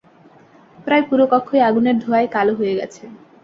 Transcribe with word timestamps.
প্রায় 0.85 1.03
পুরো 1.09 1.25
কক্ষই 1.31 1.61
আগুনের 1.69 1.95
ধোঁয়ায় 1.99 2.29
কালো 2.35 2.53
হয়ে 2.59 2.77
গেছে। 2.79 3.03